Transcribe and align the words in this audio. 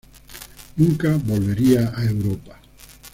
Nunca 0.77 1.15
volvería 1.23 1.93
a 1.95 2.03
Europa. 2.05 2.57